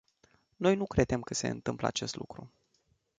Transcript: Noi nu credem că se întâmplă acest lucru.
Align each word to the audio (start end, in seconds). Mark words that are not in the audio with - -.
Noi 0.57 0.75
nu 0.75 0.85
credem 0.85 1.21
că 1.21 1.33
se 1.33 1.47
întâmplă 1.47 1.87
acest 1.87 2.15
lucru. 2.15 2.51